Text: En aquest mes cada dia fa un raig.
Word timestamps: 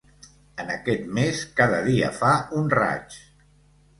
En 0.63 0.71
aquest 0.75 1.03
mes 1.17 1.41
cada 1.59 1.83
dia 1.89 2.09
fa 2.21 2.31
un 2.61 2.73
raig. 2.79 3.21